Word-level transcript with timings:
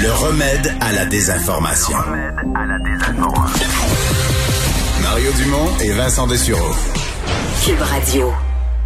Le 0.00 0.12
remède 0.12 0.72
à 0.80 0.92
la 0.92 1.06
désinformation. 1.06 1.96
Mario 5.02 5.30
Dumont 5.36 5.68
et 5.82 5.90
Vincent 5.90 6.28
Dessureau. 6.28 6.72
Cube 7.64 7.80
Radio. 7.80 8.32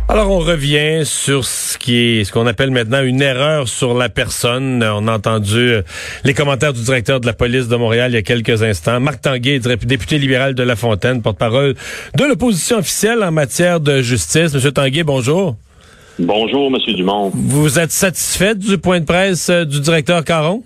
Alors 0.08 0.30
on 0.30 0.38
revient 0.38 1.02
sur 1.04 1.44
ce 1.44 1.76
qui 1.76 1.96
est 1.96 2.24
ce 2.24 2.32
qu'on 2.32 2.46
appelle 2.46 2.70
maintenant 2.70 3.02
une 3.02 3.20
erreur 3.20 3.68
sur 3.68 3.92
la 3.92 4.08
personne. 4.08 4.82
On 4.82 5.06
a 5.06 5.12
entendu 5.12 5.58
euh, 5.58 5.82
les 6.24 6.32
commentaires 6.32 6.72
du 6.72 6.82
directeur 6.82 7.20
de 7.20 7.26
la 7.26 7.34
police 7.34 7.68
de 7.68 7.76
Montréal 7.76 8.12
il 8.12 8.14
y 8.14 8.18
a 8.18 8.22
quelques 8.22 8.62
instants. 8.62 8.98
Marc 8.98 9.20
Tanguay, 9.20 9.58
député 9.58 10.16
libéral 10.18 10.54
de 10.54 10.62
La 10.62 10.76
Fontaine, 10.76 11.20
porte-parole 11.20 11.74
de 12.16 12.24
l'opposition 12.24 12.78
officielle 12.78 13.22
en 13.22 13.32
matière 13.32 13.80
de 13.80 14.00
justice. 14.00 14.54
Monsieur 14.54 14.72
Tanguay, 14.72 15.02
bonjour. 15.02 15.56
Bonjour, 16.18 16.70
Monsieur 16.70 16.94
Dumont. 16.94 17.30
Vous 17.34 17.78
êtes 17.78 17.92
satisfait 17.92 18.54
du 18.54 18.78
point 18.78 19.00
de 19.00 19.04
presse 19.04 19.50
euh, 19.50 19.64
du 19.66 19.80
directeur 19.80 20.24
Caron? 20.24 20.62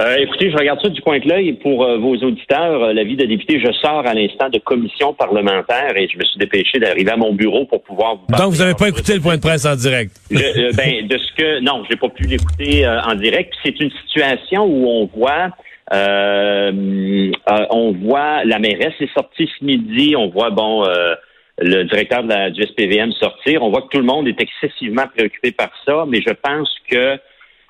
Euh, 0.00 0.16
écoutez, 0.18 0.50
je 0.52 0.56
regarde 0.56 0.80
ça 0.80 0.88
du 0.88 1.00
coin 1.00 1.18
de 1.18 1.28
l'œil. 1.28 1.54
Pour 1.54 1.82
euh, 1.82 1.98
vos 1.98 2.14
auditeurs, 2.16 2.84
euh, 2.84 2.92
la 2.92 3.02
vie 3.02 3.16
de 3.16 3.24
député, 3.24 3.58
je 3.58 3.72
sors 3.72 4.06
à 4.06 4.14
l'instant 4.14 4.48
de 4.48 4.58
commission 4.58 5.12
parlementaire 5.12 5.96
et 5.96 6.06
je 6.06 6.16
me 6.16 6.24
suis 6.24 6.38
dépêché 6.38 6.78
d'arriver 6.78 7.10
à 7.10 7.16
mon 7.16 7.34
bureau 7.34 7.64
pour 7.64 7.82
pouvoir 7.82 8.14
vous 8.14 8.26
Donc, 8.36 8.52
vous 8.52 8.58
n'avez 8.58 8.74
pas 8.74 8.88
écouté 8.88 9.14
le 9.14 9.20
point 9.20 9.36
de 9.36 9.40
presse 9.40 9.66
en 9.66 9.74
direct? 9.74 10.12
Je, 10.30 10.36
ben, 10.76 11.08
de 11.08 11.18
ce 11.18 11.32
que, 11.34 11.60
non, 11.60 11.82
j'ai 11.90 11.96
pas 11.96 12.10
pu 12.10 12.28
l'écouter 12.28 12.86
en 12.86 13.16
direct. 13.16 13.52
C'est 13.64 13.80
une 13.80 13.90
situation 14.06 14.66
où 14.66 14.86
on 14.86 15.06
voit 15.06 15.50
on 17.70 17.92
voit 18.04 18.44
la 18.44 18.58
mairesse 18.58 18.92
est 19.00 19.12
sortie 19.14 19.48
ce 19.58 19.64
midi, 19.64 20.14
on 20.16 20.28
voit 20.28 20.50
bon 20.50 20.84
le 21.60 21.84
directeur 21.84 22.22
de 22.22 22.28
la, 22.28 22.50
du 22.50 22.62
SPVM 22.62 23.10
sortir, 23.12 23.62
on 23.62 23.70
voit 23.70 23.80
que 23.80 23.88
tout 23.88 23.98
le 23.98 24.04
monde 24.04 24.28
est 24.28 24.38
excessivement 24.38 25.06
préoccupé 25.16 25.50
par 25.50 25.70
ça, 25.86 26.04
mais 26.06 26.20
je 26.20 26.34
pense 26.34 26.70
que 26.90 27.18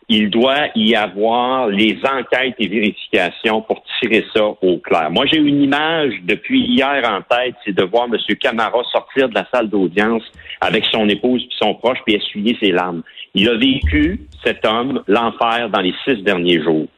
il 0.09 0.31
doit 0.31 0.69
y 0.75 0.95
avoir 0.95 1.69
les 1.69 1.99
enquêtes 2.05 2.55
et 2.59 2.69
vérifications 2.69 3.61
pour 3.63 3.83
tirer 4.01 4.25
ça 4.35 4.45
au 4.45 4.79
clair. 4.79 5.11
Moi, 5.11 5.27
j'ai 5.27 5.39
une 5.39 5.63
image 5.63 6.15
depuis 6.23 6.61
hier 6.63 7.03
en 7.05 7.21
tête, 7.23 7.55
c'est 7.65 7.75
de 7.75 7.85
voir 7.85 8.07
M. 8.07 8.17
Camara 8.41 8.83
sortir 8.91 9.29
de 9.29 9.35
la 9.35 9.47
salle 9.53 9.69
d'audience 9.69 10.23
avec 10.61 10.85
son 10.87 11.09
épouse 11.09 11.43
et 11.43 11.55
son 11.63 11.75
proche 11.75 11.99
puis 12.07 12.15
essuyer 12.15 12.57
ses 12.61 12.73
larmes. 12.73 13.03
Il 13.35 13.49
a 13.49 13.57
vécu, 13.57 14.21
cet 14.45 14.65
homme, 14.65 15.03
l'enfer 15.07 15.69
dans 15.69 15.81
les 15.81 15.95
six 16.05 16.23
derniers 16.23 16.63
jours 16.63 16.89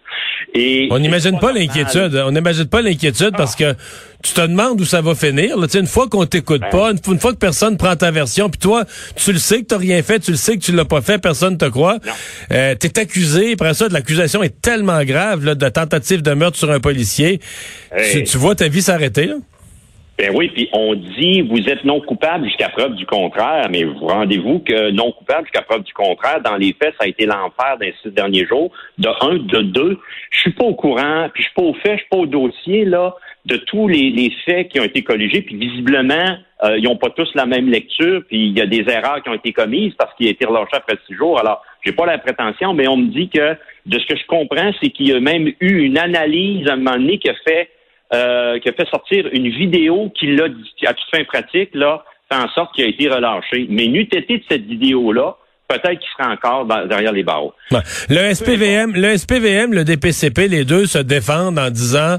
on 0.91 0.99
n'imagine 0.99 1.39
pas 1.39 1.53
l'inquiétude. 1.53 2.15
On 2.27 2.33
n'imagine 2.33 2.67
pas 2.67 2.83
l'inquiétude 2.83 3.33
parce 3.37 3.55
que 3.55 3.75
tu 4.23 4.33
te 4.33 4.41
demandes 4.41 4.81
où 4.81 4.85
ça 4.85 5.01
va 5.01 5.15
finir. 5.15 5.57
Là. 5.57 5.67
Une 5.73 5.87
fois 5.87 6.09
qu'on 6.09 6.27
t'écoute 6.27 6.61
ben. 6.61 6.71
pas, 6.71 6.91
une, 6.91 7.19
fois 7.19 7.33
que 7.33 7.39
personne 7.39 7.77
prend 7.77 7.97
ta 7.97 8.11
version, 8.11 8.51
puis 8.51 8.59
toi, 8.59 8.85
tu 9.17 9.33
le 9.33 9.39
sais 9.39 9.63
que 9.63 9.67
tu 9.67 9.75
rien 9.75 10.03
fait, 10.03 10.19
tu 10.19 10.33
le 10.33 10.37
sais 10.37 10.57
que 10.57 10.63
tu 10.63 10.73
l'as 10.73 10.85
pas 10.85 11.01
fait, 11.01 11.19
personne 11.19 11.57
te 11.57 11.67
croit. 11.67 11.99
Euh, 12.53 12.75
tu 12.79 12.87
es 12.87 12.99
accusé. 12.99 13.53
Après 13.53 13.75
ça, 13.75 13.89
l'accusation 13.89 14.43
est 14.43 14.61
tellement 14.61 15.03
grave 15.05 15.45
là, 15.45 15.55
de 15.55 15.69
tentative 15.69 16.23
de 16.23 16.33
meurtre 16.33 16.59
sur 16.59 16.71
un 16.71 16.81
policier. 16.81 17.41
Tu, 18.13 18.25
tu, 18.25 18.37
vois 18.37 18.55
ta 18.55 18.69
vie 18.69 18.83
s'arrêter. 18.83 19.31
Ben 20.21 20.33
oui, 20.35 20.49
puis 20.49 20.69
on 20.75 20.95
dit 20.95 21.41
vous 21.41 21.67
êtes 21.67 21.83
non 21.83 21.99
coupable 22.03 22.45
jusqu'à 22.45 22.69
preuve 22.69 22.95
du 22.95 23.07
contraire, 23.07 23.69
mais 23.71 23.85
vous 23.85 24.07
rendez-vous 24.07 24.59
que 24.59 24.91
non 24.91 25.13
coupable 25.13 25.47
jusqu'à 25.47 25.63
preuve 25.63 25.83
du 25.83 25.95
contraire, 25.95 26.43
dans 26.43 26.57
les 26.57 26.75
faits, 26.75 26.95
ça 27.01 27.07
a 27.07 27.09
été 27.09 27.25
l'enfer 27.25 27.79
dans 27.81 27.91
ces 28.03 28.11
derniers 28.11 28.45
jours. 28.45 28.71
De 28.99 29.09
un, 29.09 29.37
de 29.39 29.63
deux, 29.63 29.99
je 30.31 30.41
suis 30.41 30.53
pas 30.53 30.67
au 30.67 30.75
courant, 30.75 31.31
puis 31.33 31.43
je 31.43 31.49
suis 31.49 31.55
pas 31.55 31.63
au 31.63 31.73
fait, 31.73 31.93
je 31.93 32.01
suis 32.01 32.09
pas 32.11 32.19
au 32.19 32.27
dossier 32.27 32.85
là 32.85 33.15
de 33.47 33.57
tous 33.57 33.89
les, 33.89 34.31
faits 34.45 34.69
qui 34.69 34.79
ont 34.79 34.85
été 34.85 35.03
colligés, 35.03 35.41
puis 35.41 35.57
visiblement, 35.57 36.37
euh, 36.65 36.77
ils 36.77 36.85
n'ont 36.85 36.99
pas 36.99 37.09
tous 37.09 37.31
la 37.35 37.47
même 37.47 37.71
lecture, 37.71 38.23
puis 38.29 38.49
il 38.49 38.59
y 38.59 38.61
a 38.61 38.67
des 38.67 38.85
erreurs 38.93 39.23
qui 39.23 39.31
ont 39.31 39.35
été 39.35 39.55
commises 39.55 39.95
parce 39.97 40.15
qu'il 40.17 40.27
a 40.27 40.33
été 40.33 40.45
relâché 40.45 40.73
après 40.75 40.99
six 41.07 41.15
jours. 41.15 41.41
Alors, 41.41 41.63
j'ai 41.83 41.93
pas 41.93 42.05
la 42.05 42.19
prétention, 42.19 42.75
mais 42.75 42.87
on 42.89 42.99
me 42.99 43.07
dit 43.07 43.31
que 43.31 43.57
de 43.87 43.99
ce 43.99 44.07
que 44.07 44.19
je 44.19 44.27
comprends, 44.27 44.71
c'est 44.83 44.91
qu'il 44.91 45.09
y 45.09 45.15
a 45.15 45.21
même 45.21 45.51
eu 45.61 45.79
une 45.79 45.97
analyse 45.97 46.69
à 46.69 46.75
un 46.75 46.77
moment 46.77 46.99
donné 46.99 47.17
qui 47.19 47.31
a 47.31 47.35
fait 47.43 47.71
euh, 48.13 48.59
qui 48.59 48.69
a 48.69 48.73
fait 48.73 48.89
sortir 48.89 49.29
une 49.33 49.49
vidéo 49.49 50.11
qui 50.11 50.35
l'a, 50.35 50.47
à 50.87 50.95
toute 50.95 51.11
fin 51.15 51.25
pratique, 51.25 51.71
là, 51.75 52.05
fait 52.31 52.39
en 52.39 52.49
sorte 52.49 52.75
qu'il 52.75 52.85
a 52.85 52.89
été 52.89 53.09
relâché. 53.09 53.67
Mais 53.69 53.87
n'eût 53.87 54.03
été 54.03 54.39
de 54.39 54.45
cette 54.49 54.67
vidéo-là, 54.67 55.37
peut-être 55.71 56.01
qu'il 56.01 56.09
serait 56.19 56.33
encore 56.33 56.67
derrière 56.87 57.13
les 57.13 57.23
barreaux. 57.23 57.55
Le 58.09 58.35
SPVM, 58.35 58.93
le 58.95 59.17
SPVM, 59.17 59.73
le 59.73 59.85
DPCP, 59.85 60.49
les 60.49 60.65
deux 60.65 60.87
se 60.87 60.99
défendent 60.99 61.59
en 61.59 61.71
disant 61.71 62.19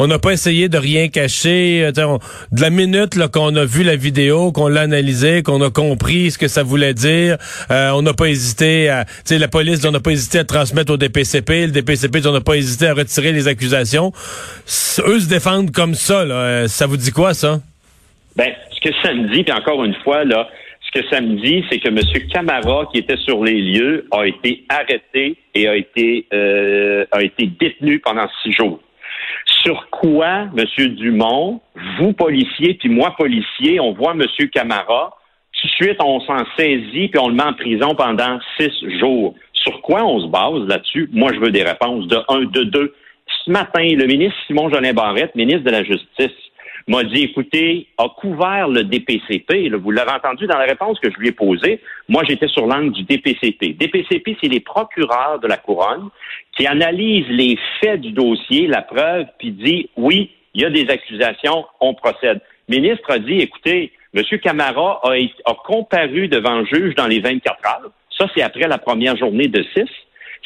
on 0.00 0.06
n'a 0.06 0.18
pas 0.18 0.30
essayé 0.30 0.68
de 0.68 0.78
rien 0.78 1.08
cacher. 1.08 1.84
Euh, 1.84 1.92
de 1.92 2.60
la 2.60 2.70
minute 2.70 3.18
qu'on 3.32 3.54
a 3.56 3.64
vu 3.64 3.82
la 3.82 3.96
vidéo, 3.96 4.52
qu'on 4.52 4.68
l'a 4.68 4.82
analysée, 4.82 5.42
qu'on 5.42 5.60
a 5.62 5.70
compris 5.70 6.30
ce 6.30 6.38
que 6.38 6.48
ça 6.48 6.62
voulait 6.62 6.94
dire, 6.94 7.36
euh, 7.70 7.90
on 7.90 8.02
n'a 8.02 8.14
pas 8.14 8.26
hésité 8.26 8.88
à, 8.88 9.04
la 9.30 9.48
police, 9.48 9.84
on 9.84 9.90
n'a 9.90 10.00
pas 10.00 10.12
hésité 10.12 10.38
à 10.38 10.44
transmettre 10.44 10.92
au 10.92 10.96
DPCP, 10.96 11.66
le 11.66 11.72
DPCP, 11.72 12.26
on 12.26 12.32
n'a 12.32 12.40
pas 12.40 12.56
hésité 12.56 12.88
à 12.88 12.94
retirer 12.94 13.32
les 13.32 13.48
accusations. 13.48 14.12
Eux 15.06 15.20
se 15.20 15.28
défendent 15.28 15.72
comme 15.72 15.94
ça. 15.94 16.24
Là. 16.24 16.34
Euh, 16.34 16.68
ça 16.68 16.86
vous 16.86 16.96
dit 16.96 17.10
quoi 17.10 17.34
ça? 17.34 17.60
Ben, 18.36 18.52
ce 18.70 18.88
que 18.88 18.94
ça 19.02 19.12
me 19.12 19.34
dit, 19.34 19.42
puis 19.42 19.52
encore 19.52 19.84
une 19.84 19.94
fois 20.04 20.24
là 20.24 20.48
ce 20.88 21.00
que 21.00 21.06
ça 21.08 21.20
me 21.20 21.36
dit, 21.36 21.64
c'est 21.70 21.78
que 21.78 21.88
M. 21.88 21.98
Camara, 22.32 22.88
qui 22.92 22.98
était 22.98 23.16
sur 23.18 23.44
les 23.44 23.60
lieux, 23.60 24.06
a 24.10 24.26
été 24.26 24.64
arrêté 24.68 25.36
et 25.54 25.68
a 25.68 25.76
été, 25.76 26.26
euh, 26.32 27.04
a 27.12 27.22
été 27.22 27.46
détenu 27.46 27.98
pendant 28.00 28.26
six 28.42 28.52
jours. 28.52 28.80
Sur 29.62 29.90
quoi, 29.90 30.48
M. 30.56 30.88
Dumont, 30.94 31.60
vous, 31.98 32.12
policier, 32.12 32.74
puis 32.74 32.88
moi, 32.88 33.14
policier, 33.18 33.80
on 33.80 33.92
voit 33.92 34.12
M. 34.12 34.24
Camara, 34.50 35.14
tout 35.60 35.66
de 35.66 35.72
suite, 35.72 35.98
on 36.02 36.20
s'en 36.20 36.44
saisit, 36.56 37.08
puis 37.08 37.18
on 37.20 37.28
le 37.28 37.34
met 37.34 37.42
en 37.42 37.52
prison 37.52 37.94
pendant 37.94 38.38
six 38.58 38.72
jours. 38.98 39.34
Sur 39.52 39.82
quoi 39.82 40.04
on 40.04 40.20
se 40.20 40.26
base 40.28 40.68
là-dessus? 40.68 41.10
Moi, 41.12 41.32
je 41.34 41.40
veux 41.40 41.50
des 41.50 41.64
réponses 41.64 42.06
de 42.06 42.18
un, 42.28 42.44
de 42.44 42.62
deux. 42.62 42.94
Ce 43.44 43.50
matin, 43.50 43.82
le 43.82 44.06
ministre 44.06 44.36
Simon 44.46 44.70
Jolin 44.70 44.92
Barrette, 44.94 45.34
ministre 45.34 45.64
de 45.64 45.70
la 45.70 45.82
Justice, 45.82 46.30
m'a 46.88 47.04
dit, 47.04 47.24
écoutez, 47.24 47.86
a 47.98 48.08
couvert 48.08 48.68
le 48.68 48.82
DPCP. 48.82 49.70
vous 49.76 49.90
l'avez 49.90 50.10
entendu 50.10 50.46
dans 50.46 50.58
la 50.58 50.64
réponse 50.64 50.98
que 51.00 51.10
je 51.10 51.16
lui 51.18 51.28
ai 51.28 51.32
posée. 51.32 51.80
Moi, 52.08 52.22
j'étais 52.26 52.48
sur 52.48 52.66
l'angle 52.66 52.92
du 52.92 53.04
DPCP. 53.04 53.74
DPCP, 53.74 54.36
c'est 54.40 54.48
les 54.48 54.60
procureurs 54.60 55.38
de 55.40 55.46
la 55.46 55.58
couronne 55.58 56.08
qui 56.56 56.66
analysent 56.66 57.28
les 57.28 57.58
faits 57.80 58.00
du 58.00 58.12
dossier, 58.12 58.66
la 58.66 58.82
preuve, 58.82 59.26
puis 59.38 59.52
dit, 59.52 59.90
oui, 59.96 60.30
il 60.54 60.62
y 60.62 60.64
a 60.64 60.70
des 60.70 60.88
accusations, 60.88 61.66
on 61.80 61.94
procède. 61.94 62.40
Le 62.68 62.76
ministre 62.76 63.10
a 63.10 63.18
dit, 63.18 63.38
écoutez, 63.38 63.92
M. 64.14 64.22
Camara 64.42 65.00
a, 65.04 65.12
a 65.12 65.54
comparu 65.66 66.28
devant 66.28 66.60
le 66.60 66.64
juge 66.64 66.94
dans 66.94 67.06
les 67.06 67.20
24 67.20 67.58
heures. 67.66 67.90
Ça, 68.16 68.26
c'est 68.34 68.42
après 68.42 68.66
la 68.66 68.78
première 68.78 69.16
journée 69.16 69.48
de 69.48 69.62
6. 69.76 69.84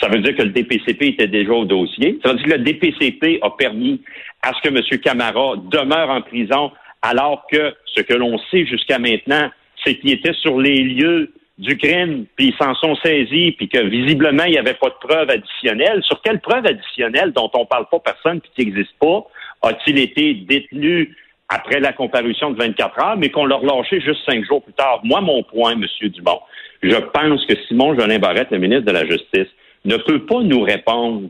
Ça 0.00 0.08
veut 0.08 0.20
dire 0.20 0.34
que 0.34 0.42
le 0.42 0.50
DPCP 0.50 1.08
était 1.08 1.28
déjà 1.28 1.52
au 1.52 1.64
dossier. 1.64 2.18
Ça 2.24 2.32
veut 2.32 2.38
dire 2.38 2.46
que 2.46 2.58
le 2.58 2.64
DPCP 2.64 3.38
a 3.42 3.50
permis 3.50 4.02
à 4.42 4.52
ce 4.52 4.68
que 4.68 4.74
M. 4.74 5.00
Camara 5.00 5.54
demeure 5.70 6.10
en 6.10 6.22
prison 6.22 6.72
alors 7.02 7.46
que 7.50 7.74
ce 7.94 8.00
que 8.00 8.14
l'on 8.14 8.38
sait 8.50 8.64
jusqu'à 8.64 8.98
maintenant, 8.98 9.50
c'est 9.84 9.96
qu'il 9.96 10.10
était 10.10 10.34
sur 10.34 10.58
les 10.60 10.82
lieux 10.82 11.32
du 11.58 11.76
crime, 11.76 12.24
puis 12.36 12.48
ils 12.48 12.56
s'en 12.56 12.74
sont 12.74 12.96
saisis, 12.96 13.52
puis 13.52 13.68
que 13.68 13.78
visiblement, 13.86 14.44
il 14.44 14.52
n'y 14.52 14.58
avait 14.58 14.74
pas 14.74 14.88
de 14.88 15.06
preuves 15.06 15.30
additionnelles. 15.30 16.02
Sur 16.02 16.20
quelle 16.22 16.40
preuve 16.40 16.66
additionnelle 16.66 17.32
dont 17.32 17.50
on 17.54 17.60
ne 17.60 17.66
parle 17.66 17.86
pas 17.90 18.00
personne, 18.00 18.40
puis 18.40 18.50
qui 18.56 18.66
n'existe 18.66 18.96
pas, 18.98 19.24
a-t-il 19.62 19.98
été 19.98 20.34
détenu 20.34 21.14
après 21.48 21.80
la 21.80 21.92
comparution 21.92 22.50
de 22.50 22.58
24 22.58 22.98
heures, 22.98 23.16
mais 23.16 23.28
qu'on 23.28 23.44
l'a 23.44 23.56
relâché 23.56 24.00
juste 24.00 24.24
cinq 24.28 24.44
jours 24.44 24.62
plus 24.62 24.72
tard? 24.72 25.00
Moi, 25.04 25.20
mon 25.20 25.42
point, 25.42 25.72
M. 25.72 25.86
Dumont, 26.02 26.40
je 26.82 26.96
pense 26.96 27.44
que 27.46 27.54
Simon 27.68 27.98
Jolin 27.98 28.18
Barrette, 28.18 28.50
le 28.50 28.58
ministre 28.58 28.86
de 28.86 28.92
la 28.92 29.04
Justice, 29.04 29.48
ne 29.84 29.96
peut 29.96 30.24
pas 30.24 30.42
nous 30.42 30.62
répondre 30.62 31.28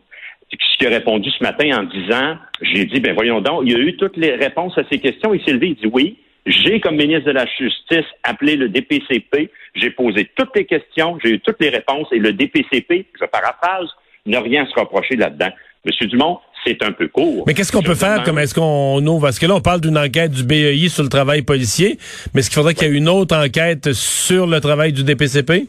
ce 0.51 0.79
qu'il 0.79 0.87
a 0.87 0.91
répondu 0.91 1.31
ce 1.31 1.43
matin 1.43 1.79
en 1.79 1.83
disant, 1.85 2.37
j'ai 2.61 2.85
dit, 2.85 3.01
ben 3.01 3.15
voyons 3.15 3.41
donc, 3.41 3.63
il 3.65 3.73
y 3.73 3.75
a 3.75 3.79
eu 3.79 3.97
toutes 3.97 4.17
les 4.17 4.35
réponses 4.35 4.77
à 4.77 4.83
ces 4.91 4.99
questions. 4.99 5.33
Il 5.33 5.43
s'est 5.45 5.53
levé, 5.53 5.69
il 5.69 5.75
dit 5.77 5.91
oui. 5.93 6.19
J'ai, 6.45 6.81
comme 6.81 6.97
ministre 6.97 7.27
de 7.27 7.31
la 7.31 7.47
Justice, 7.47 8.05
appelé 8.25 8.57
le 8.57 8.69
DPCP. 8.69 9.51
J'ai 9.77 9.91
posé 9.91 10.29
toutes 10.37 10.55
les 10.57 10.67
questions, 10.67 11.17
j'ai 11.23 11.31
eu 11.31 11.41
toutes 11.41 11.61
les 11.61 11.69
réponses 11.69 12.09
et 12.11 12.19
le 12.19 12.33
DPCP, 12.33 13.07
je 13.19 13.25
paraphrase, 13.27 13.89
n'a 14.27 14.41
rien 14.41 14.65
à 14.65 14.67
se 14.67 14.79
reprocher 14.79 15.17
là-dedans. 15.17 15.51
Monsieur 15.85 16.07
Dumont, 16.07 16.39
c'est 16.65 16.83
un 16.83 16.93
peu 16.93 17.09
court. 17.09 17.45
Mais 17.47 17.55
qu'est-ce 17.55 17.73
qu'on 17.73 17.83
peut 17.83 17.95
faire? 17.95 18.23
Comme 18.25 18.39
est-ce 18.39 18.55
qu'on 18.55 19.05
ouvre? 19.07 19.23
Parce 19.23 19.39
que 19.39 19.47
là, 19.47 19.55
on 19.55 19.61
parle 19.61 19.81
d'une 19.81 19.99
enquête 19.99 20.33
du 20.33 20.45
BEI 20.45 20.89
sur 20.89 21.03
le 21.03 21.09
travail 21.09 21.43
policier, 21.43 21.99
mais 22.35 22.41
est-ce 22.41 22.51
qu'il 22.51 22.57
faudrait 22.57 22.75
qu'il 22.75 22.89
y 22.89 22.91
ait 22.91 22.97
une 22.97 23.09
autre 23.09 23.37
enquête 23.37 23.93
sur 23.93 24.47
le 24.47 24.61
travail 24.61 24.93
du 24.93 25.05
DPCP? 25.05 25.67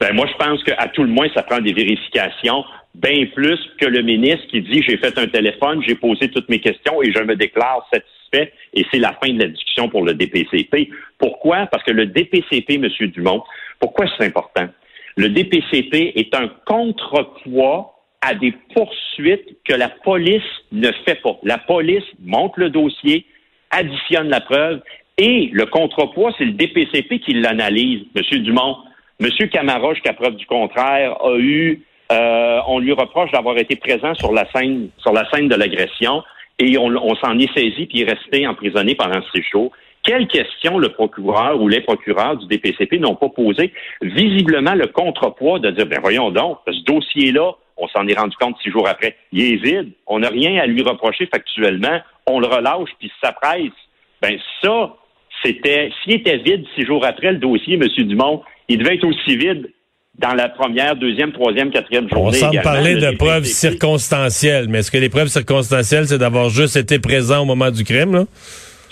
Ben, 0.00 0.14
moi, 0.14 0.26
je 0.26 0.36
pense 0.44 0.62
qu'à 0.64 0.88
tout 0.88 1.02
le 1.02 1.08
moins, 1.08 1.28
ça 1.34 1.42
prend 1.42 1.60
des 1.60 1.72
vérifications 1.72 2.64
bien 2.94 3.26
plus 3.34 3.58
que 3.80 3.86
le 3.86 4.02
ministre 4.02 4.46
qui 4.48 4.62
dit 4.62 4.82
j'ai 4.82 4.96
fait 4.96 5.18
un 5.18 5.26
téléphone, 5.26 5.82
j'ai 5.86 5.96
posé 5.96 6.28
toutes 6.28 6.48
mes 6.48 6.60
questions 6.60 7.02
et 7.02 7.12
je 7.12 7.20
me 7.22 7.34
déclare 7.34 7.86
satisfait 7.92 8.52
et 8.72 8.84
c'est 8.90 8.98
la 8.98 9.12
fin 9.14 9.32
de 9.32 9.40
la 9.40 9.48
discussion 9.48 9.88
pour 9.88 10.04
le 10.04 10.14
DPCP. 10.14 10.90
Pourquoi? 11.18 11.66
Parce 11.66 11.82
que 11.84 11.90
le 11.90 12.06
DPCP, 12.06 12.74
M. 12.74 12.88
Dumont, 13.08 13.42
pourquoi 13.80 14.06
c'est 14.16 14.26
important? 14.26 14.68
Le 15.16 15.28
DPCP 15.28 16.12
est 16.16 16.34
un 16.34 16.50
contrepoids 16.66 17.94
à 18.20 18.34
des 18.34 18.54
poursuites 18.74 19.58
que 19.64 19.74
la 19.74 19.88
police 19.88 20.42
ne 20.72 20.90
fait 21.04 21.20
pas. 21.22 21.38
La 21.42 21.58
police 21.58 22.04
monte 22.20 22.56
le 22.56 22.70
dossier, 22.70 23.26
additionne 23.70 24.28
la 24.28 24.40
preuve 24.40 24.80
et 25.18 25.50
le 25.52 25.66
contrepoids, 25.66 26.32
c'est 26.38 26.44
le 26.44 26.52
DPCP 26.52 27.20
qui 27.20 27.34
l'analyse. 27.34 28.04
M. 28.16 28.42
Dumont, 28.42 28.78
M. 29.20 29.28
Camara, 29.48 29.94
jusqu'à 29.94 30.12
preuve 30.12 30.36
du 30.36 30.46
contraire, 30.46 31.16
a 31.24 31.36
eu 31.36 31.82
Euh, 32.12 32.60
on 32.66 32.80
lui 32.80 32.92
reproche 32.92 33.30
d'avoir 33.30 33.56
été 33.56 33.76
présent 33.76 34.14
sur 34.14 34.32
la 34.32 34.50
scène, 34.52 34.90
sur 34.98 35.12
la 35.12 35.28
scène 35.30 35.48
de 35.48 35.54
l'agression, 35.54 36.22
et 36.58 36.76
on, 36.78 37.14
s'en 37.16 37.38
est 37.38 37.52
saisi 37.52 37.86
puis 37.86 38.02
est 38.02 38.10
resté 38.10 38.46
emprisonné 38.46 38.94
pendant 38.94 39.20
six 39.34 39.42
jours. 39.50 39.72
Quelles 40.02 40.28
questions 40.28 40.78
le 40.78 40.90
procureur 40.90 41.60
ou 41.60 41.66
les 41.66 41.80
procureurs 41.80 42.36
du 42.36 42.46
DPCP 42.46 42.98
n'ont 42.98 43.14
pas 43.14 43.30
posé? 43.30 43.72
Visiblement, 44.02 44.74
le 44.74 44.86
contrepoids 44.86 45.58
de 45.58 45.70
dire, 45.70 45.86
ben 45.86 45.98
voyons 46.00 46.30
donc, 46.30 46.58
ce 46.66 46.84
dossier-là, 46.84 47.52
on 47.78 47.88
s'en 47.88 48.06
est 48.06 48.16
rendu 48.16 48.36
compte 48.36 48.56
six 48.62 48.70
jours 48.70 48.86
après, 48.86 49.16
il 49.32 49.42
est 49.42 49.56
vide, 49.56 49.92
on 50.06 50.20
n'a 50.20 50.28
rien 50.28 50.60
à 50.60 50.66
lui 50.66 50.82
reprocher 50.82 51.26
factuellement, 51.26 52.00
on 52.26 52.38
le 52.38 52.46
relâche 52.46 52.90
puis 52.98 53.10
ça 53.22 53.32
presse. 53.32 53.72
Ben 54.20 54.38
ça, 54.62 54.94
c'était, 55.42 55.90
s'il 56.02 56.14
était 56.14 56.36
vide 56.36 56.66
six 56.76 56.84
jours 56.84 57.04
après 57.04 57.32
le 57.32 57.38
dossier, 57.38 57.74
M. 57.74 57.88
Dumont, 58.06 58.42
il 58.68 58.78
devait 58.78 58.96
être 58.96 59.06
aussi 59.06 59.36
vide 59.36 59.70
dans 60.18 60.34
la 60.34 60.48
première, 60.48 60.94
deuxième, 60.96 61.32
troisième, 61.32 61.70
quatrième 61.70 62.08
journée. 62.08 62.28
On 62.28 62.32
semble 62.32 62.62
parler 62.62 62.94
le 62.94 63.12
de 63.12 63.16
preuves 63.16 63.44
circonstancielles, 63.44 64.68
mais 64.68 64.78
est-ce 64.78 64.90
que 64.90 64.98
les 64.98 65.08
preuves 65.08 65.28
circonstancielles, 65.28 66.06
c'est 66.06 66.18
d'avoir 66.18 66.50
juste 66.50 66.76
été 66.76 66.98
présent 66.98 67.42
au 67.42 67.44
moment 67.44 67.70
du 67.70 67.84
crime, 67.84 68.12
là? 68.12 68.24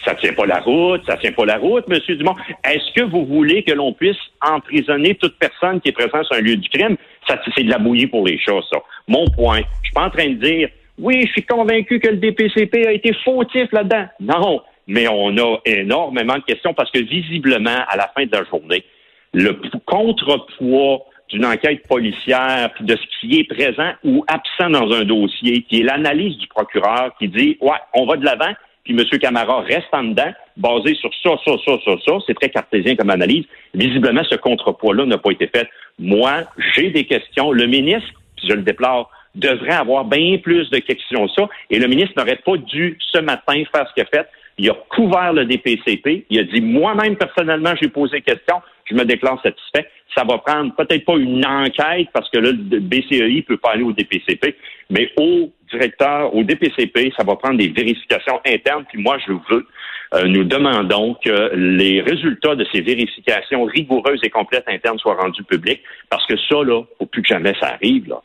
Ça 0.05 0.17
tient 0.17 0.33
pas 0.33 0.47
la 0.47 0.59
route, 0.59 1.01
ça 1.07 1.17
tient 1.17 1.31
pas 1.31 1.45
la 1.45 1.59
route, 1.59 1.87
Monsieur 1.87 2.17
Dumont. 2.17 2.35
Est-ce 2.65 2.93
que 2.93 3.03
vous 3.09 3.25
voulez 3.25 3.63
que 3.63 3.71
l'on 3.71 3.93
puisse 3.93 4.17
emprisonner 4.41 5.15
toute 5.15 5.39
personne 5.39 5.81
qui 5.81 5.91
est 5.91 5.93
présente 5.93 6.25
sur 6.25 6.35
un 6.35 6.41
lieu 6.41 6.57
du 6.57 6.69
crime? 6.69 6.97
Ça, 7.29 7.41
c'est 7.55 7.63
de 7.63 7.71
la 7.71 7.79
bouillie 7.79 8.09
pour 8.09 8.27
les 8.27 8.37
chats, 8.37 8.59
ça. 8.69 8.79
Mon 9.07 9.27
point. 9.29 9.61
Je 9.83 9.87
suis 9.87 9.95
pas 9.95 10.07
en 10.07 10.11
train 10.11 10.29
de 10.29 10.45
dire, 10.45 10.71
oui, 10.99 11.23
je 11.25 11.31
suis 11.31 11.45
convaincu 11.45 12.01
que 12.01 12.09
le 12.09 12.17
DPCP 12.17 12.85
a 12.85 12.93
été 12.93 13.13
fautif 13.25 13.71
là-dedans. 13.71 14.07
Non. 14.19 14.61
Mais 14.89 15.07
on 15.07 15.37
a 15.39 15.59
énormément 15.65 16.35
de 16.35 16.43
questions 16.43 16.75
parce 16.75 16.91
que 16.91 16.99
visiblement, 16.99 17.85
à 17.89 17.97
la 17.97 18.11
fin 18.13 18.27
de 18.27 18.33
la 18.33 18.43
journée, 18.43 18.83
le 19.32 19.58
contrepoids 19.87 21.05
d'une 21.29 21.46
enquête 21.46 21.87
policière, 21.88 22.70
de 22.81 22.94
ce 22.94 23.20
qui 23.20 23.40
est 23.40 23.44
présent 23.44 23.93
ou 24.05 24.25
absent 24.29 24.70
dans 24.70 24.93
un 24.93 25.05
dossier, 25.05 25.62
qui 25.62 25.81
est 25.81 25.82
l'analyse 25.82 26.37
du 26.37 26.46
procureur 26.46 27.14
qui 27.19 27.29
dit, 27.29 27.56
ouais, 27.61 27.79
on 27.94 28.05
va 28.05 28.17
de 28.17 28.25
l'avant, 28.25 28.52
puis 28.84 28.94
M. 28.94 29.19
Camara 29.19 29.61
reste 29.61 29.88
en 29.93 30.05
dedans, 30.05 30.32
basé 30.56 30.94
sur 30.94 31.11
ça, 31.23 31.31
ça, 31.44 31.52
ça, 31.64 31.79
ça, 31.84 31.93
ça. 32.05 32.12
C'est 32.26 32.34
très 32.34 32.50
cartésien 32.50 32.96
comme 32.96 33.11
analyse. 33.11 33.44
Visiblement, 33.75 34.23
ce 34.29 34.34
contrepoids-là 34.34 35.06
n'a 35.06 35.19
pas 35.19 35.31
été 35.31 35.46
fait. 35.46 35.69
Moi, 35.99 36.43
j'ai 36.75 36.90
des 36.90 37.05
questions. 37.05 37.52
Le 37.52 37.67
ministre, 37.67 38.11
puis 38.37 38.49
je 38.49 38.55
le 38.55 38.62
déplore, 38.62 39.11
devrait 39.34 39.75
avoir 39.75 40.05
bien 40.05 40.38
plus 40.38 40.69
de 40.70 40.79
questions 40.79 41.26
que 41.26 41.32
ça. 41.32 41.49
Et 41.70 41.79
le 41.79 41.87
ministre 41.87 42.14
n'aurait 42.17 42.40
pas 42.44 42.56
dû, 42.56 42.99
ce 43.12 43.19
matin, 43.20 43.62
faire 43.75 43.88
ce 43.88 43.94
qu'il 43.94 44.02
a 44.02 44.06
fait. 44.06 44.29
Il 44.58 44.69
a 44.69 44.75
couvert 44.90 45.32
le 45.32 45.46
DPCP. 45.46 46.26
Il 46.29 46.40
a 46.40 46.44
dit, 46.44 46.61
moi-même, 46.61 47.17
personnellement, 47.17 47.75
j'ai 47.81 47.88
posé 47.88 48.20
question. 48.20 48.56
Je 48.93 48.97
me 48.97 49.05
déclare 49.05 49.41
satisfait. 49.43 49.89
Ça 50.15 50.25
va 50.25 50.39
prendre 50.39 50.75
peut-être 50.75 51.05
pas 51.05 51.17
une 51.17 51.44
enquête 51.47 52.09
parce 52.12 52.29
que 52.31 52.39
là, 52.39 52.50
le 52.53 52.81
BCEI 52.81 53.43
peut 53.43 53.56
pas 53.56 53.71
aller 53.71 53.83
au 53.83 53.93
DPCP, 53.93 54.55
mais 54.91 55.11
au 55.17 55.50
directeur, 55.71 56.35
au 56.35 56.43
DPCP, 56.43 57.12
ça 57.17 57.25
va 57.25 57.37
prendre 57.37 57.56
des 57.56 57.69
vérifications 57.69 58.41
internes. 58.44 58.85
Puis 58.93 59.03
moi, 59.03 59.17
je 59.27 59.33
veux, 59.33 59.67
euh, 60.15 60.25
nous 60.25 60.44
demandons 60.44 61.15
que 61.25 61.55
les 61.55 62.03
résultats 62.03 62.55
de 62.55 62.67
ces 62.73 62.83
vérifications 62.83 63.65
rigoureuses 63.65 64.21
et 64.23 64.31
complètes 64.31 64.69
internes 64.69 64.99
soient 64.99 65.17
rendus 65.17 65.44
publics 65.44 65.81
parce 66.11 66.27
que 66.27 66.37
ça, 66.37 66.62
là, 66.62 66.83
faut 66.99 67.06
plus 67.06 67.23
que 67.23 67.29
jamais 67.29 67.55
ça 67.59 67.69
arrive, 67.69 68.09
là. 68.09 68.23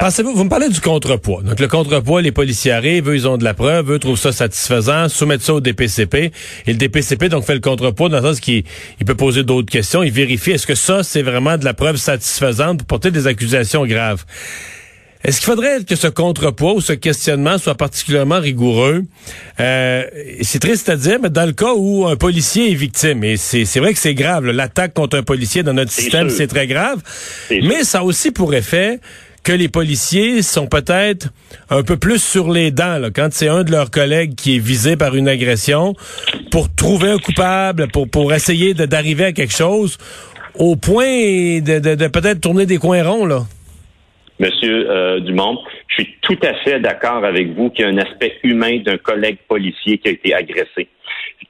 Pensez-vous, 0.00 0.34
vous 0.34 0.44
me 0.44 0.48
parlez 0.48 0.68
du 0.68 0.80
contrepoids. 0.80 1.42
Donc, 1.42 1.60
le 1.60 1.68
contrepoids, 1.68 2.22
les 2.22 2.32
policiers 2.32 2.72
arrivent, 2.72 3.08
eux, 3.08 3.14
ils 3.14 3.28
ont 3.28 3.36
de 3.36 3.44
la 3.44 3.54
preuve, 3.54 3.92
eux 3.92 3.98
trouvent 3.98 4.18
ça 4.18 4.32
satisfaisant, 4.32 5.08
soumettent 5.08 5.42
ça 5.42 5.54
au 5.54 5.60
DPCP. 5.60 6.32
Et 6.66 6.72
le 6.72 6.78
DPCP, 6.78 7.28
donc, 7.28 7.44
fait 7.44 7.54
le 7.54 7.60
contrepoids 7.60 8.08
dans 8.08 8.20
le 8.20 8.28
sens 8.28 8.40
qu'il 8.40 8.64
il 9.00 9.06
peut 9.06 9.14
poser 9.14 9.42
d'autres 9.42 9.70
questions, 9.70 10.02
il 10.02 10.12
vérifie 10.12 10.52
est-ce 10.52 10.66
que 10.66 10.74
ça, 10.74 11.02
c'est 11.02 11.22
vraiment 11.22 11.56
de 11.58 11.64
la 11.64 11.74
preuve 11.74 11.96
satisfaisante 11.96 12.78
pour 12.78 12.86
porter 12.86 13.10
des 13.10 13.26
accusations 13.26 13.86
graves. 13.86 14.24
Est-ce 15.26 15.40
qu'il 15.40 15.46
faudrait 15.46 15.82
que 15.82 15.96
ce 15.96 16.06
contrepoids 16.06 16.74
ou 16.74 16.80
ce 16.80 16.92
questionnement 16.92 17.58
soit 17.58 17.74
particulièrement 17.74 18.38
rigoureux? 18.38 19.02
Euh, 19.58 20.04
c'est 20.42 20.60
triste 20.60 20.88
à 20.88 20.94
dire, 20.96 21.18
mais 21.20 21.30
dans 21.30 21.46
le 21.46 21.52
cas 21.52 21.74
où 21.76 22.06
un 22.06 22.14
policier 22.14 22.70
est 22.70 22.74
victime, 22.74 23.24
et 23.24 23.36
c'est 23.36 23.64
c'est 23.64 23.80
vrai 23.80 23.92
que 23.92 23.98
c'est 23.98 24.14
grave, 24.14 24.46
l'attaque 24.46 24.94
contre 24.94 25.16
un 25.18 25.24
policier 25.24 25.64
dans 25.64 25.72
notre 25.72 25.90
système, 25.90 26.30
c'est 26.30 26.46
très 26.46 26.68
grave, 26.68 27.00
mais 27.50 27.82
ça 27.82 27.98
a 27.98 28.02
aussi 28.04 28.30
pour 28.30 28.54
effet 28.54 29.00
que 29.42 29.52
les 29.52 29.68
policiers 29.68 30.42
sont 30.42 30.68
peut-être 30.68 31.28
un 31.70 31.82
peu 31.82 31.96
plus 31.96 32.22
sur 32.22 32.52
les 32.52 32.70
dents 32.70 32.98
là, 32.98 33.10
quand 33.10 33.28
c'est 33.32 33.48
un 33.48 33.64
de 33.64 33.72
leurs 33.72 33.90
collègues 33.90 34.34
qui 34.36 34.56
est 34.56 34.60
visé 34.60 34.96
par 34.96 35.16
une 35.16 35.26
agression 35.28 35.94
pour 36.52 36.72
trouver 36.72 37.10
un 37.10 37.18
coupable, 37.18 37.88
pour, 37.88 38.08
pour 38.08 38.32
essayer 38.32 38.74
d'arriver 38.74 39.24
à 39.26 39.32
quelque 39.32 39.54
chose, 39.54 39.98
au 40.54 40.76
point 40.76 41.60
de, 41.60 41.78
de- 41.80 41.94
de 41.96 42.06
peut-être 42.08 42.40
tourner 42.40 42.64
des 42.66 42.78
coins 42.78 43.02
ronds. 43.02 43.26
là. 43.26 43.44
Monsieur 44.38 44.90
euh, 44.90 45.20
Dumont, 45.20 45.58
je 45.88 46.02
suis 46.02 46.14
tout 46.20 46.38
à 46.42 46.54
fait 46.56 46.78
d'accord 46.80 47.24
avec 47.24 47.54
vous 47.54 47.70
qu'il 47.70 47.84
y 47.86 47.88
a 47.88 47.90
un 47.90 47.98
aspect 47.98 48.34
humain 48.42 48.78
d'un 48.84 48.98
collègue 48.98 49.38
policier 49.48 49.98
qui 49.98 50.08
a 50.08 50.10
été 50.12 50.34
agressé. 50.34 50.88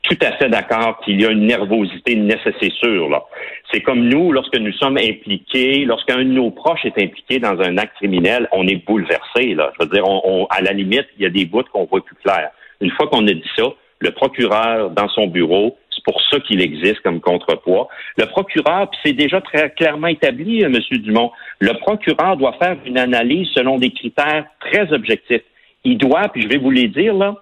Tout 0.02 0.18
à 0.22 0.32
fait 0.36 0.48
d'accord 0.48 1.00
qu'il 1.00 1.20
y 1.20 1.26
a 1.26 1.30
une 1.30 1.46
nervosité 1.46 2.14
nécessaire. 2.14 3.08
Là. 3.10 3.24
C'est 3.72 3.80
comme 3.80 4.08
nous, 4.08 4.30
lorsque 4.30 4.56
nous 4.56 4.72
sommes 4.72 4.98
impliqués, 4.98 5.84
lorsqu'un 5.84 6.18
de 6.18 6.22
nos 6.24 6.50
proches 6.52 6.84
est 6.84 7.02
impliqué 7.02 7.40
dans 7.40 7.58
un 7.60 7.76
acte 7.76 7.96
criminel, 7.96 8.48
on 8.52 8.66
est 8.68 8.84
bouleversé. 8.86 9.54
Là. 9.54 9.72
Je 9.78 9.84
veux 9.84 9.90
dire, 9.90 10.04
on, 10.06 10.20
on- 10.24 10.46
à 10.46 10.60
la 10.60 10.72
limite, 10.72 11.06
il 11.18 11.24
y 11.24 11.26
a 11.26 11.30
des 11.30 11.44
bouts 11.44 11.64
qu'on 11.72 11.84
voit 11.86 12.04
plus 12.04 12.16
clair. 12.24 12.50
Une 12.80 12.90
fois 12.92 13.08
qu'on 13.08 13.26
a 13.26 13.32
dit 13.32 13.50
ça, 13.56 13.64
le 13.98 14.10
procureur, 14.12 14.90
dans 14.90 15.08
son 15.08 15.26
bureau, 15.26 15.76
pour 16.06 16.22
ça 16.30 16.38
qu'il 16.40 16.62
existe 16.62 17.00
comme 17.00 17.20
contrepoids. 17.20 17.88
Le 18.16 18.26
procureur, 18.26 18.88
puis 18.88 19.00
c'est 19.04 19.12
déjà 19.12 19.40
très 19.40 19.70
clairement 19.70 20.06
établi, 20.06 20.62
euh, 20.62 20.68
M. 20.68 20.98
Dumont, 21.02 21.32
le 21.58 21.72
procureur 21.74 22.36
doit 22.36 22.54
faire 22.54 22.76
une 22.86 22.96
analyse 22.96 23.48
selon 23.54 23.76
des 23.76 23.90
critères 23.90 24.46
très 24.60 24.92
objectifs. 24.92 25.42
Il 25.84 25.98
doit, 25.98 26.28
puis 26.28 26.42
je 26.42 26.48
vais 26.48 26.58
vous 26.58 26.70
les 26.70 26.88
dire 26.88 27.12
là, 27.12 27.34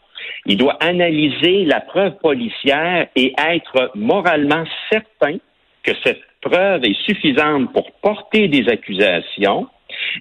il 0.47 0.57
doit 0.57 0.77
analyser 0.81 1.65
la 1.67 1.81
preuve 1.81 2.17
policière 2.19 3.07
et 3.15 3.35
être 3.39 3.91
moralement 3.95 4.65
certain 4.91 5.37
que 5.83 5.93
cette 6.03 6.23
preuve 6.41 6.85
est 6.85 6.99
suffisante 7.05 7.73
pour 7.73 7.93
porter 8.03 8.49
des 8.49 8.69
accusations 8.69 9.69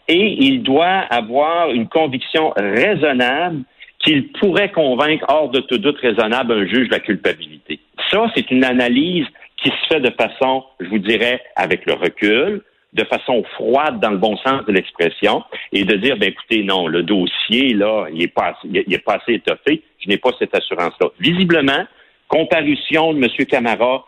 et 0.07 0.38
il 0.45 0.63
doit 0.63 1.00
avoir 1.10 1.72
une 1.72 1.88
conviction 1.88 2.54
raisonnable 2.57 3.63
qu'il 4.00 4.34
pourrait 4.34 4.72
convaincre 4.72 5.25
hors 5.30 5.50
de 5.50 5.62
tout 5.62 5.78
doute 5.78 5.98
raisonnable 6.00 6.51
un 6.51 6.66
juge 6.66 6.90
de 6.90 6.94
la 6.94 7.00
culpabilité. 7.00 7.80
Ça, 8.13 8.31
c'est 8.36 8.51
une 8.51 8.63
analyse 8.63 9.25
qui 9.57 9.69
se 9.69 9.88
fait 9.94 10.00
de 10.00 10.12
façon, 10.12 10.63
je 10.80 10.88
vous 10.88 11.00
dirais, 11.00 11.42
avec 11.56 11.86
le 11.88 11.94
recul, 11.94 12.62
de 12.94 13.04
façon 13.06 13.44
froide 13.56 14.00
dans 14.00 14.12
le 14.12 14.18
bon 14.18 14.38
sens 14.38 14.63
de 14.68 14.71
l'expression, 14.71 15.44
et 15.71 15.83
de 15.83 15.95
dire, 15.95 16.15
ben 16.18 16.30
écoutez, 16.30 16.61
non, 16.64 16.88
le 16.88 17.02
dossier, 17.02 17.73
là, 17.73 18.06
il 18.14 18.21
est 18.21 18.28
pas, 18.28 18.49
assez- 18.49 18.68
il 18.88 18.94
est 18.94 19.04
pas 19.04 19.16
assez 19.16 19.33
étoffé, 19.33 19.81
je 19.99 20.07
n'ai 20.09 20.18
pas 20.18 20.30
cette 20.38 20.56
assurance-là. 20.56 21.07
Visiblement, 21.19 21.85
comparution 22.28 23.14
de 23.14 23.23
M. 23.23 23.45
Camara 23.47 24.06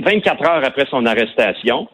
24 0.00 0.42
heures 0.48 0.64
après 0.64 0.86
son 0.90 1.06
arrestation 1.06 1.88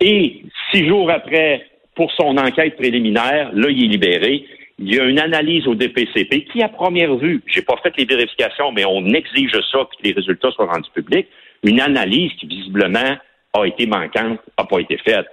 et 0.00 0.42
six 0.72 0.88
jours 0.88 1.10
après, 1.10 1.66
pour 1.94 2.10
son 2.12 2.36
enquête 2.38 2.76
préliminaire, 2.76 3.50
là, 3.52 3.68
il 3.70 3.84
est 3.84 3.88
libéré. 3.88 4.46
Il 4.78 4.92
y 4.92 4.98
a 4.98 5.04
une 5.04 5.20
analyse 5.20 5.66
au 5.68 5.74
DPCP 5.74 6.44
qui, 6.44 6.62
à 6.62 6.68
première 6.68 7.14
vue, 7.16 7.42
j'ai 7.46 7.62
pas 7.62 7.76
fait 7.82 7.96
les 7.96 8.04
vérifications, 8.04 8.72
mais 8.72 8.84
on 8.84 9.04
exige 9.06 9.52
ça 9.70 9.78
que 9.84 10.02
les 10.02 10.12
résultats 10.12 10.50
soient 10.50 10.66
rendus 10.66 10.90
publics. 10.92 11.28
Une 11.62 11.80
analyse 11.80 12.32
qui, 12.40 12.46
visiblement, 12.46 13.16
a 13.52 13.64
été 13.66 13.86
manquante, 13.86 14.40
n'a 14.58 14.64
pas 14.64 14.78
été 14.80 14.98
faite. 14.98 15.26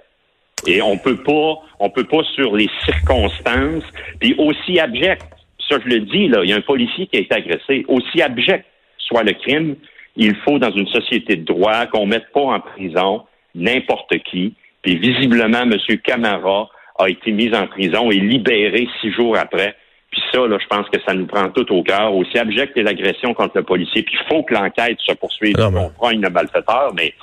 Et 0.66 0.80
on 0.80 0.96
peut 0.96 1.16
pas, 1.16 1.58
on 1.80 1.90
peut 1.90 2.04
pas 2.04 2.22
sur 2.34 2.54
les 2.56 2.70
circonstances, 2.84 3.84
puis 4.20 4.34
aussi 4.38 4.78
abject, 4.78 5.22
ça 5.68 5.78
je 5.84 5.88
le 5.88 6.00
dis, 6.00 6.28
là, 6.28 6.44
il 6.44 6.50
y 6.50 6.52
a 6.52 6.56
un 6.56 6.60
policier 6.60 7.08
qui 7.08 7.16
a 7.16 7.20
été 7.20 7.34
agressé, 7.34 7.84
aussi 7.88 8.22
abject 8.22 8.64
soit 8.98 9.24
le 9.24 9.32
crime, 9.32 9.74
il 10.16 10.36
faut 10.36 10.58
dans 10.58 10.70
une 10.70 10.86
société 10.86 11.36
de 11.36 11.44
droit 11.44 11.86
qu'on 11.86 12.06
mette 12.06 12.30
pas 12.32 12.42
en 12.42 12.60
prison 12.60 13.24
n'importe 13.54 14.16
qui. 14.30 14.54
Puis 14.82 14.96
visiblement, 14.96 15.62
M. 15.62 15.76
Camara 16.04 16.68
a 17.02 17.08
été 17.08 17.32
mis 17.32 17.54
en 17.54 17.66
prison 17.66 18.10
et 18.10 18.18
libéré 18.18 18.88
six 19.00 19.12
jours 19.12 19.36
après. 19.36 19.74
Puis 20.10 20.20
ça, 20.32 20.46
là, 20.46 20.58
je 20.60 20.66
pense 20.66 20.88
que 20.90 21.00
ça 21.06 21.14
nous 21.14 21.26
prend 21.26 21.48
tout 21.50 21.72
au 21.72 21.82
cœur. 21.82 22.14
Aussi 22.14 22.38
abject 22.38 22.76
est 22.76 22.82
l'agression 22.82 23.32
contre 23.32 23.56
le 23.56 23.62
policier. 23.62 24.02
Puis 24.02 24.14
il 24.20 24.28
faut 24.28 24.42
que 24.42 24.52
l'enquête 24.54 24.98
se 25.00 25.14
poursuive. 25.14 25.56
On 25.58 25.90
prend 25.90 26.10
une 26.10 26.28
malfaiteur, 26.28 26.92
mais 26.94 27.14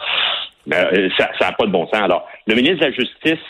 euh, 0.73 1.09
ça 1.17 1.29
n'a 1.39 1.51
pas 1.51 1.65
de 1.65 1.71
bon 1.71 1.85
sens. 1.87 2.01
Alors, 2.01 2.27
le 2.47 2.55
ministre 2.55 2.79
de 2.79 2.85
la 2.85 2.91
Justice 2.91 3.45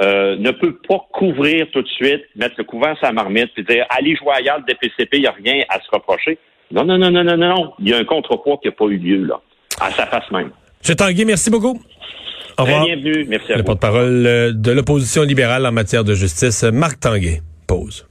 euh, 0.00 0.36
ne 0.36 0.52
peut 0.52 0.78
pas 0.88 1.06
couvrir 1.12 1.66
tout 1.72 1.82
de 1.82 1.88
suite, 1.88 2.24
mettre 2.36 2.54
le 2.56 2.64
couvert 2.64 2.96
sur 2.98 3.06
la 3.06 3.12
marmite, 3.12 3.52
puis 3.54 3.64
dire 3.64 3.84
allez 3.90 4.16
jouer 4.16 4.32
ailleurs, 4.36 4.58
le 4.58 4.64
DPCP, 4.64 5.16
il 5.16 5.20
n'y 5.20 5.26
a 5.26 5.32
rien 5.32 5.64
à 5.68 5.80
se 5.80 5.90
reprocher. 5.92 6.38
Non, 6.70 6.84
non, 6.84 6.98
non, 6.98 7.10
non, 7.10 7.24
non, 7.24 7.36
non, 7.36 7.48
non. 7.48 7.72
Il 7.78 7.88
y 7.88 7.94
a 7.94 7.98
un 7.98 8.04
contrepoids 8.04 8.58
qui 8.58 8.68
n'a 8.68 8.72
pas 8.72 8.84
eu 8.86 8.96
lieu, 8.96 9.24
là, 9.24 9.40
à 9.80 9.90
sa 9.90 10.06
face 10.06 10.30
même. 10.30 10.50
M. 10.88 10.94
Tanguy, 10.94 11.24
merci 11.24 11.50
beaucoup. 11.50 11.80
Au 12.58 12.64
revoir. 12.64 12.84
bienvenue. 12.86 13.24
Merci 13.28 13.52
à 13.52 13.56
Le 13.56 13.62
vous. 13.62 13.66
porte-parole 13.66 14.26
euh, 14.26 14.52
de 14.52 14.72
l'opposition 14.72 15.22
libérale 15.22 15.64
en 15.66 15.72
matière 15.72 16.02
de 16.04 16.14
justice, 16.14 16.64
Marc 16.64 16.98
Tanguay. 17.00 17.40
Pause. 17.66 18.07